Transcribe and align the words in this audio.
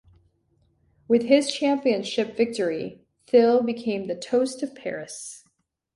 With 1.07 1.25
his 1.25 1.53
championship 1.53 2.35
victory, 2.35 3.05
Thil 3.27 3.61
became 3.61 4.07
the 4.07 4.15
toast 4.15 4.63
of 4.63 4.73
Paris. 4.73 5.43